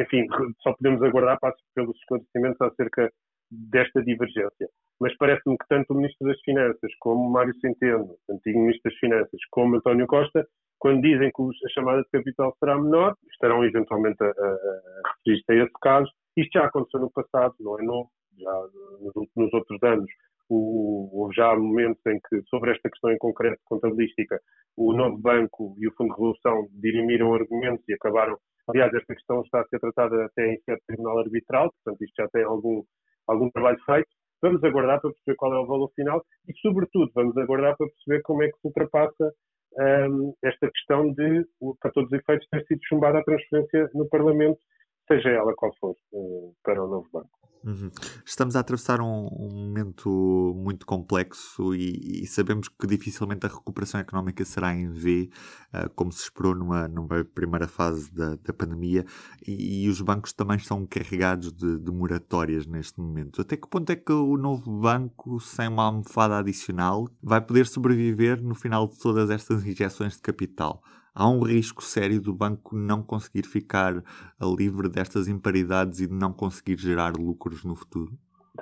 enfim, 0.00 0.26
só 0.62 0.72
podemos 0.74 1.02
aguardar 1.02 1.38
passo 1.40 1.58
pelos 1.74 1.96
esclarecimentos 1.98 2.60
acerca 2.60 3.10
desta 3.50 4.02
divergência. 4.02 4.68
Mas 5.00 5.16
parece-me 5.16 5.58
que 5.58 5.66
tanto 5.68 5.92
o 5.92 5.96
Ministro 5.96 6.28
das 6.28 6.40
Finanças 6.42 6.92
como 7.00 7.30
Mário 7.30 7.54
Centeno, 7.60 8.16
antigo 8.30 8.60
Ministro 8.60 8.90
das 8.90 8.98
Finanças, 8.98 9.40
como 9.50 9.76
António 9.76 10.06
Costa, 10.06 10.46
quando 10.82 11.00
dizem 11.00 11.30
que 11.30 11.42
a 11.42 11.68
chamada 11.68 12.02
de 12.02 12.08
capital 12.10 12.56
será 12.58 12.76
menor, 12.76 13.14
estarão 13.30 13.64
eventualmente 13.64 14.20
a, 14.20 14.26
a, 14.26 15.12
referir-se 15.16 15.52
a 15.52 15.64
esse 15.64 15.72
caso. 15.80 16.10
Isto 16.36 16.58
já 16.58 16.66
aconteceu 16.66 16.98
no 16.98 17.10
passado, 17.12 17.54
não 17.60 17.78
é 17.78 17.84
novo, 17.84 18.10
já 18.36 18.52
nos, 19.00 19.28
nos 19.36 19.54
outros 19.54 19.80
anos 19.84 20.10
houve 20.50 21.34
já 21.36 21.54
momentos 21.54 22.04
em 22.06 22.18
que, 22.28 22.42
sobre 22.48 22.72
esta 22.72 22.90
questão 22.90 23.12
em 23.12 23.18
concreto 23.18 23.60
contabilística, 23.64 24.40
o 24.76 24.92
novo 24.92 25.16
banco 25.16 25.76
e 25.78 25.86
o 25.86 25.92
Fundo 25.94 26.08
de 26.08 26.16
Revolução 26.16 26.66
dirimiram 26.72 27.32
argumentos 27.32 27.88
e 27.88 27.94
acabaram. 27.94 28.36
Aliás, 28.68 28.92
esta 28.92 29.14
questão 29.14 29.40
está 29.42 29.60
a 29.60 29.68
ser 29.68 29.78
tratada 29.78 30.24
até 30.24 30.52
em 30.52 30.60
certo 30.62 30.82
tribunal 30.88 31.20
arbitral, 31.20 31.72
portanto, 31.72 32.02
isto 32.02 32.14
já 32.18 32.28
tem 32.28 32.42
algum, 32.42 32.82
algum 33.28 33.48
trabalho 33.50 33.78
feito. 33.86 34.08
Vamos 34.42 34.62
aguardar 34.64 35.00
para 35.00 35.12
perceber 35.12 35.36
qual 35.36 35.54
é 35.54 35.58
o 35.60 35.66
valor 35.66 35.92
final 35.94 36.20
e, 36.48 36.52
sobretudo, 36.58 37.12
vamos 37.14 37.36
aguardar 37.36 37.76
para 37.76 37.86
perceber 37.86 38.22
como 38.22 38.42
é 38.42 38.48
que 38.48 38.58
se 38.58 38.66
ultrapassa 38.66 39.32
um, 39.78 40.34
esta 40.42 40.70
questão 40.70 41.12
de, 41.12 41.46
para 41.80 41.90
todos 41.92 42.10
os 42.10 42.18
efeitos, 42.18 42.48
ter 42.48 42.64
sido 42.66 42.80
chumbada 42.84 43.18
a 43.18 43.24
transferência 43.24 43.90
no 43.94 44.08
Parlamento, 44.08 44.58
seja 45.06 45.30
ela 45.30 45.54
qual 45.54 45.72
for, 45.80 45.96
uh, 46.12 46.54
para 46.62 46.82
o 46.82 46.88
novo 46.88 47.08
banco. 47.12 47.42
Uhum. 47.64 47.90
Estamos 48.26 48.56
a 48.56 48.60
atravessar 48.60 49.00
um, 49.00 49.28
um 49.28 49.48
momento 49.52 50.52
muito 50.56 50.84
complexo 50.84 51.74
e, 51.74 52.22
e, 52.22 52.26
sabemos 52.26 52.68
que 52.68 52.86
dificilmente 52.88 53.46
a 53.46 53.48
recuperação 53.48 54.00
económica 54.00 54.44
será 54.44 54.74
em 54.74 54.90
V, 54.90 55.30
uh, 55.72 55.88
como 55.94 56.10
se 56.10 56.24
esperou 56.24 56.56
numa, 56.56 56.88
numa 56.88 57.24
primeira 57.24 57.68
fase 57.68 58.12
da, 58.12 58.34
da 58.34 58.52
pandemia, 58.52 59.04
e, 59.46 59.84
e, 59.84 59.88
os 59.88 60.00
bancos 60.00 60.32
também 60.32 60.56
estão 60.56 60.84
carregados 60.84 61.52
de, 61.52 61.78
de, 61.78 61.92
moratórias 61.92 62.66
neste 62.66 63.00
momento. 63.00 63.40
Até 63.40 63.56
que 63.56 63.68
ponto 63.68 63.90
é 63.90 63.96
que 63.96 64.12
o 64.12 64.36
novo 64.36 64.80
banco, 64.80 65.38
sem 65.38 65.68
uma 65.68 65.84
almofada 65.84 66.38
adicional, 66.38 67.08
vai 67.22 67.40
poder 67.40 67.66
sobreviver 67.66 68.42
no 68.42 68.56
final 68.56 68.88
de 68.88 68.98
todas 68.98 69.30
estas 69.30 69.64
injeções 69.64 70.16
de 70.16 70.22
capital? 70.22 70.82
Há 71.14 71.28
um 71.28 71.42
risco 71.42 71.82
sério 71.82 72.20
do 72.20 72.34
banco 72.34 72.76
não 72.76 73.02
conseguir 73.02 73.46
ficar 73.46 74.02
livre 74.40 74.88
destas 74.88 75.28
imparidades 75.28 76.00
e 76.00 76.06
de 76.06 76.14
não 76.14 76.32
conseguir 76.32 76.78
gerar 76.78 77.12
lucros 77.16 77.64
no 77.64 77.74
futuro? 77.74 78.12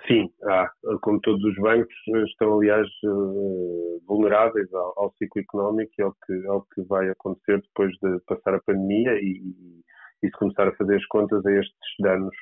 Sim, 0.06 0.30
há. 0.44 0.70
Como 1.02 1.20
todos 1.20 1.42
os 1.44 1.56
bancos, 1.56 1.94
estão, 2.28 2.58
aliás, 2.58 2.88
vulneráveis 4.06 4.72
ao, 4.72 5.12
ciclo 5.18 5.42
económico 5.42 5.92
e 5.98 6.02
ao 6.02 6.12
que, 6.12 6.46
ao 6.46 6.62
que 6.62 6.82
vai 6.82 7.08
acontecer 7.10 7.60
depois 7.60 7.92
de 8.02 8.20
passar 8.26 8.54
a 8.54 8.60
pandemia 8.60 9.14
e, 9.20 9.42
e 10.22 10.26
se 10.26 10.30
começar 10.32 10.68
a 10.68 10.76
fazer 10.76 10.96
as 10.96 11.06
contas 11.06 11.44
a 11.44 11.52
estes 11.52 11.94
danos 11.98 12.34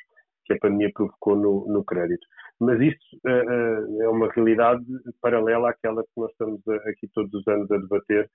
que 0.45 0.55
a 0.55 0.59
pandemia 0.59 0.91
provocou 0.93 1.37
no, 1.37 1.67
no 1.69 1.85
crédito. 1.85 2.27
Mas 2.61 2.81
isso 2.81 2.99
é 3.25 4.09
uma 4.09 4.29
realidade 4.33 4.85
paralela 5.23 5.71
àquela 5.71 6.03
que 6.03 6.11
nós 6.17 6.31
estamos 6.33 6.61
aqui 6.87 7.09
todos 7.15 7.33
os 7.33 7.47
anos 7.47 7.71
a 7.71 7.79
debater 7.79 8.29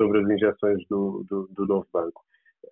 sobre 0.00 0.20
as 0.20 0.30
injeções 0.30 0.82
do, 0.88 1.22
do, 1.28 1.46
do 1.48 1.66
novo 1.66 1.86
banco. 1.92 2.22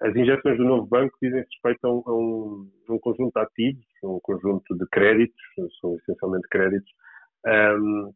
As 0.00 0.16
injeções 0.16 0.56
do 0.56 0.64
novo 0.64 0.86
banco 0.86 1.14
dizem 1.20 1.40
respeito 1.40 1.86
a 1.86 1.92
um, 1.92 2.02
a 2.06 2.14
um, 2.14 2.70
um 2.88 2.98
conjunto 2.98 3.32
de 3.34 3.40
ativos, 3.40 3.84
um 4.02 4.18
conjunto 4.22 4.76
de 4.78 4.86
créditos, 4.86 5.42
são 5.80 5.96
essencialmente 5.96 6.48
créditos, 6.48 6.90
um, 7.46 8.12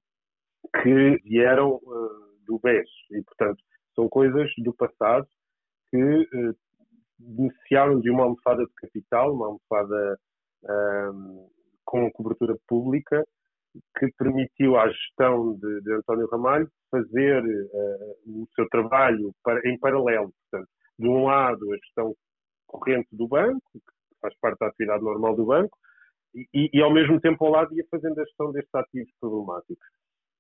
que 0.83 1.19
vieram 1.25 1.75
uh, 1.75 2.45
do 2.47 2.59
BES 2.63 2.89
e, 3.11 3.23
portanto, 3.23 3.63
são 3.95 4.09
coisas 4.09 4.51
do 4.59 4.73
passado 4.73 5.27
que 5.91 5.99
uh, 6.03 6.57
beneficiaram 7.19 8.01
de 8.01 8.11
uma 8.11 8.23
almofada 8.23 8.65
de 8.65 8.73
capital, 8.77 9.35
uma 9.35 9.47
almofada 9.47 10.19
um, 11.13 11.49
com 11.85 12.11
cobertura 12.13 12.57
pública, 12.67 13.27
que 13.99 14.09
permitiu 14.19 14.77
à 14.77 14.89
gestão 14.89 15.55
de, 15.55 15.81
de 15.81 15.93
António 15.95 16.29
Ramalho 16.29 16.69
fazer 16.91 17.43
uh, 17.43 18.43
o 18.43 18.47
seu 18.55 18.69
trabalho 18.69 19.33
para, 19.43 19.61
em 19.69 19.79
paralelo. 19.79 20.33
Portanto, 20.51 20.69
de 20.99 21.09
um 21.09 21.25
lado, 21.25 21.73
a 21.73 21.77
gestão 21.77 22.15
corrente 22.67 23.09
do 23.13 23.29
banco, 23.29 23.63
que 23.73 23.81
faz 24.21 24.35
parte 24.41 24.59
da 24.59 24.69
atividade 24.69 25.03
normal 25.03 25.37
do 25.37 25.47
banco, 25.47 25.77
e, 26.35 26.71
e, 26.73 26.81
ao 26.81 26.93
mesmo 26.93 27.21
tempo 27.21 27.45
ao 27.45 27.53
lado 27.53 27.75
ia 27.75 27.85
fazendo 27.91 28.19
a 28.19 28.25
gestão 28.25 28.53
destes 28.53 28.75
ativos 28.75 29.11
problemáticos. 29.21 29.87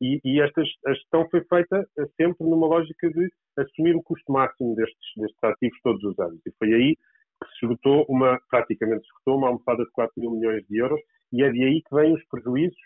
E, 0.00 0.20
e 0.24 0.40
esta 0.40 0.62
a 0.86 0.94
gestão 0.94 1.28
foi 1.30 1.44
feita 1.44 1.86
eh, 1.98 2.06
sempre 2.16 2.48
numa 2.48 2.66
lógica 2.66 3.10
de 3.10 3.30
assumir 3.58 3.94
o 3.94 4.02
custo 4.02 4.32
máximo 4.32 4.74
destes, 4.74 4.98
destes 5.16 5.44
ativos 5.44 5.78
todos 5.82 6.02
os 6.02 6.18
anos. 6.18 6.40
E 6.46 6.50
foi 6.58 6.72
aí 6.72 6.96
que 6.96 7.48
se 7.58 7.66
esgotou 7.66 8.06
uma, 8.08 8.40
praticamente 8.50 9.02
se 9.02 9.08
esgotou 9.08 9.36
uma 9.36 9.48
almofada 9.48 9.84
de 9.84 9.90
4 9.92 10.12
mil 10.16 10.30
milhões 10.30 10.66
de 10.66 10.78
euros, 10.78 11.00
e 11.30 11.42
é 11.42 11.50
de 11.50 11.62
aí 11.62 11.82
que 11.82 11.94
vêm 11.94 12.14
os 12.14 12.24
prejuízos 12.28 12.80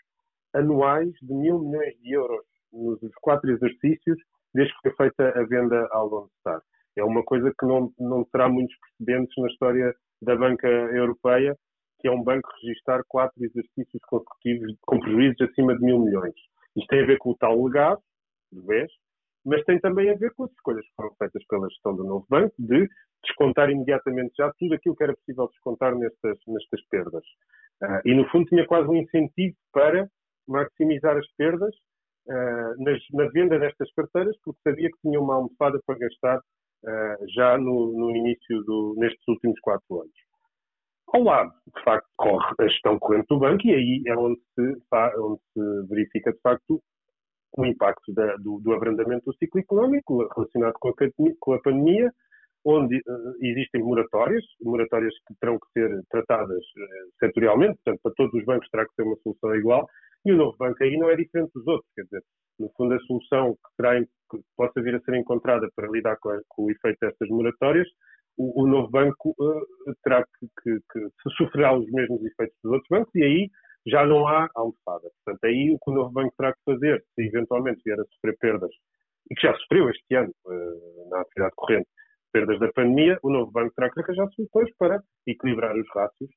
anuais 0.53 1.11
de 1.21 1.33
mil 1.33 1.59
milhões 1.59 1.97
de 1.99 2.13
euros 2.13 2.45
nos 2.71 2.99
quatro 3.21 3.49
exercícios 3.51 4.17
desde 4.53 4.73
que 4.73 4.81
foi 4.81 5.09
feita 5.09 5.39
a 5.39 5.43
venda 5.45 5.87
ao 5.91 6.07
Lone 6.07 6.29
Star. 6.39 6.61
É 6.95 7.03
uma 7.03 7.23
coisa 7.23 7.53
que 7.57 7.65
não, 7.65 7.91
não 7.99 8.23
terá 8.25 8.49
muitos 8.49 8.75
precedentes 8.79 9.33
na 9.37 9.47
história 9.47 9.95
da 10.21 10.35
banca 10.35 10.67
europeia, 10.67 11.55
que 11.99 12.07
é 12.07 12.11
um 12.11 12.23
banco 12.23 12.49
registrar 12.61 13.03
quatro 13.07 13.43
exercícios 13.43 14.01
consecutivos 14.07 14.75
com 14.81 14.99
prejuízos 14.99 15.41
acima 15.41 15.75
de 15.75 15.83
mil 15.83 15.99
milhões. 15.99 16.33
Isto 16.75 16.87
tem 16.87 17.03
a 17.03 17.05
ver 17.05 17.17
com 17.19 17.31
o 17.31 17.37
tal 17.37 17.63
legado 17.63 18.01
do 18.51 18.63
BES, 18.63 18.91
mas 19.45 19.63
tem 19.65 19.79
também 19.79 20.09
a 20.09 20.15
ver 20.15 20.33
com 20.33 20.43
as 20.43 20.51
escolhas 20.51 20.85
que 20.85 20.95
foram 20.95 21.13
feitas 21.15 21.45
pela 21.47 21.69
gestão 21.69 21.95
do 21.95 22.03
novo 22.03 22.25
banco 22.29 22.53
de 22.59 22.87
descontar 23.23 23.69
imediatamente 23.69 24.33
já 24.37 24.51
tudo 24.57 24.73
aquilo 24.73 24.95
que 24.95 25.03
era 25.03 25.15
possível 25.15 25.47
descontar 25.47 25.95
nestas, 25.95 26.37
nestas 26.47 26.81
perdas. 26.89 27.23
Uh, 27.81 28.01
e, 28.05 28.15
no 28.15 28.27
fundo, 28.29 28.45
tinha 28.45 28.65
quase 28.65 28.87
um 28.87 28.95
incentivo 28.95 29.55
para 29.71 30.09
maximizar 30.47 31.17
as 31.17 31.27
perdas 31.37 31.73
uh, 32.27 32.83
nas, 32.83 32.99
na 33.13 33.25
venda 33.29 33.59
destas 33.59 33.91
carteiras, 33.93 34.35
porque 34.43 34.59
sabia 34.63 34.89
que 34.89 34.99
tinha 35.01 35.19
uma 35.19 35.35
almofada 35.35 35.79
para 35.85 35.99
gastar 35.99 36.37
uh, 36.39 37.27
já 37.35 37.57
no, 37.57 37.93
no 37.93 38.15
início, 38.15 38.63
do, 38.63 38.95
nestes 38.97 39.27
últimos 39.27 39.59
quatro 39.61 40.01
anos. 40.01 40.27
Ao 41.13 41.23
lado, 41.23 41.53
de 41.73 41.83
facto, 41.83 42.07
corre 42.17 42.53
a 42.59 42.67
gestão 42.67 42.99
corrente 42.99 43.27
do 43.29 43.39
banco 43.39 43.65
e 43.65 43.73
aí 43.73 44.03
é 44.07 44.15
onde 44.15 44.39
se, 44.53 44.61
onde 45.19 45.41
se 45.53 45.87
verifica, 45.89 46.33
de 46.33 46.39
facto, 46.41 46.81
o 47.57 47.65
impacto 47.65 48.13
da, 48.13 48.35
do, 48.35 48.59
do, 48.59 48.73
abrandamento 48.73 49.25
do 49.25 49.37
ciclo 49.37 49.61
económico 49.61 50.27
relacionado 50.35 50.73
com 50.79 50.89
a, 50.89 50.93
com 51.39 51.53
a 51.53 51.61
pandemia, 51.61 52.11
onde 52.65 52.97
uh, 52.97 53.35
existem 53.41 53.81
moratórias, 53.81 54.43
moratórias 54.61 55.13
que 55.25 55.33
terão 55.39 55.57
que 55.57 55.71
ser 55.71 56.03
tratadas 56.09 56.57
uh, 56.57 57.09
setorialmente, 57.19 57.75
portanto, 57.75 58.01
para 58.03 58.13
todos 58.15 58.33
os 58.33 58.45
bancos 58.45 58.69
terá 58.69 58.85
que 58.85 58.93
ser 58.95 59.03
uma 59.03 59.15
solução 59.23 59.55
igual, 59.55 59.87
e 60.27 60.33
o 60.33 60.35
novo 60.35 60.57
banco 60.57 60.83
aí 60.83 60.97
não 60.97 61.09
é 61.09 61.15
diferente 61.15 61.51
dos 61.53 61.65
outros, 61.65 61.89
quer 61.95 62.03
dizer, 62.03 62.21
no 62.59 62.69
fundo 62.75 62.93
a 62.93 62.99
solução 62.99 63.53
que, 63.53 63.77
terá, 63.77 63.99
que 64.01 64.39
possa 64.57 64.81
vir 64.81 64.95
a 64.95 64.99
ser 64.99 65.15
encontrada 65.15 65.69
para 65.73 65.89
lidar 65.89 66.17
com, 66.17 66.29
a, 66.29 66.41
com 66.49 66.65
o 66.65 66.71
efeito 66.71 66.97
destas 66.99 67.29
moratórias, 67.29 67.87
o, 68.37 68.63
o 68.63 68.67
novo 68.67 68.89
banco 68.89 69.33
uh, 69.39 69.95
terá 70.03 70.23
que, 70.23 70.47
que, 70.61 70.79
que, 70.91 71.29
sofrerá 71.37 71.77
os 71.77 71.89
mesmos 71.91 72.23
efeitos 72.25 72.57
dos 72.61 72.73
outros 72.73 72.89
bancos 72.89 73.15
e 73.15 73.23
aí 73.23 73.49
já 73.87 74.05
não 74.05 74.27
há 74.27 74.49
almofada. 74.53 75.09
Portanto, 75.23 75.43
aí 75.45 75.71
o 75.71 75.79
que 75.79 75.91
o 75.91 75.93
novo 75.93 76.11
banco 76.11 76.33
terá 76.37 76.51
que 76.51 76.59
fazer, 76.65 77.03
se 77.15 77.25
eventualmente 77.25 77.81
vier 77.85 77.99
a 77.99 78.03
sofrer 78.03 78.37
perdas, 78.37 78.71
e 79.31 79.35
que 79.35 79.47
já 79.47 79.55
sofreu 79.55 79.89
este 79.89 80.15
ano 80.15 80.31
uh, 80.45 81.09
na 81.09 81.21
atividade 81.21 81.53
corrente, 81.55 81.87
perdas 82.33 82.59
da 82.59 82.71
pandemia, 82.73 83.17
o 83.23 83.29
novo 83.29 83.49
banco 83.49 83.73
terá 83.75 83.89
que 83.89 84.01
arranjar 84.01 84.27
soluções 84.35 84.69
para 84.77 85.01
equilibrar 85.25 85.73
os 85.75 85.87
rácios 85.95 86.29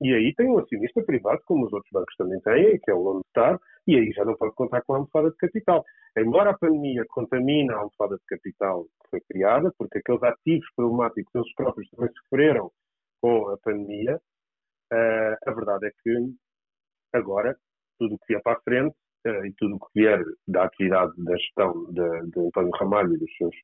e 0.00 0.12
aí 0.12 0.34
tem 0.34 0.48
um 0.48 0.58
acionista 0.58 1.02
privado, 1.02 1.40
como 1.46 1.66
os 1.66 1.72
outros 1.72 1.90
bancos 1.92 2.14
também 2.16 2.40
têm, 2.40 2.80
que 2.80 2.90
é 2.90 2.94
o 2.94 3.02
Lone 3.02 3.22
Star, 3.30 3.60
e 3.86 3.96
aí 3.96 4.10
já 4.12 4.24
não 4.24 4.36
pode 4.36 4.54
contar 4.54 4.82
com 4.82 4.94
a 4.94 4.96
almofada 4.96 5.30
de 5.30 5.36
capital. 5.36 5.84
Embora 6.16 6.50
a 6.50 6.58
pandemia 6.58 7.04
contamine 7.08 7.70
a 7.70 7.76
almofada 7.76 8.16
de 8.16 8.24
capital 8.26 8.84
que 8.84 9.10
foi 9.10 9.20
criada, 9.20 9.72
porque 9.78 9.98
aqueles 9.98 10.22
ativos 10.22 10.66
problemáticos 10.76 11.34
eles 11.34 11.54
próprios 11.54 11.88
também 11.90 12.10
sofreram 12.12 12.70
com 13.20 13.48
a 13.48 13.58
pandemia, 13.58 14.20
uh, 14.92 15.36
a 15.46 15.52
verdade 15.52 15.86
é 15.86 15.90
que 16.02 16.34
agora 17.12 17.56
tudo 17.98 18.16
o 18.16 18.18
que 18.18 18.26
vier 18.28 18.42
para 18.42 18.58
a 18.58 18.60
frente 18.62 18.96
uh, 19.26 19.46
e 19.46 19.52
tudo 19.56 19.76
o 19.76 19.78
que 19.78 20.00
vier 20.00 20.22
da 20.48 20.64
atividade 20.64 21.12
da 21.18 21.36
gestão 21.36 21.84
de, 21.92 22.30
de 22.30 22.40
António 22.40 22.72
Ramalho 22.72 23.14
e 23.14 23.18
dos 23.18 23.36
seus 23.36 23.54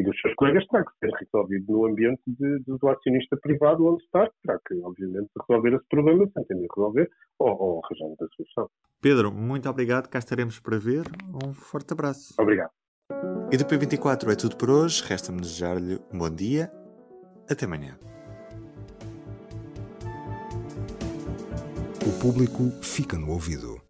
e 0.00 0.02
dos 0.02 0.18
seus 0.18 0.34
colegas 0.34 0.66
terá 0.68 0.82
que 0.82 0.98
ser 0.98 1.10
resolvido 1.12 1.70
no 1.70 1.86
ambiente 1.86 2.22
de, 2.26 2.58
de, 2.60 2.78
do 2.78 2.88
acionista 2.88 3.36
privado 3.36 3.84
onde 3.84 4.02
está, 4.02 4.26
terá 4.42 4.58
que, 4.66 4.74
obviamente, 4.82 5.28
resolver 5.46 5.76
esse 5.76 5.86
problema 5.90 6.26
sem 6.32 6.44
ter 6.44 6.54
de 6.54 6.66
resolver 6.74 7.10
ou, 7.38 7.48
ou 7.50 7.82
arranjar 7.84 8.06
outra 8.06 8.26
solução. 8.34 8.70
Pedro, 9.02 9.30
muito 9.30 9.68
obrigado, 9.68 10.08
cá 10.08 10.18
estaremos 10.18 10.58
para 10.58 10.78
ver. 10.78 11.04
Um 11.44 11.52
forte 11.52 11.92
abraço. 11.92 12.34
Obrigado. 12.40 12.70
E 13.52 13.56
do 13.58 13.64
P24 13.64 14.32
é 14.32 14.36
tudo 14.36 14.56
por 14.56 14.70
hoje. 14.70 15.04
Resta-me 15.06 15.40
desejar-lhe 15.40 15.98
um 16.12 16.18
bom 16.18 16.30
dia. 16.30 16.72
Até 17.50 17.66
amanhã. 17.66 17.98
O 22.06 22.22
público 22.22 22.70
fica 22.82 23.18
no 23.18 23.30
ouvido. 23.32 23.89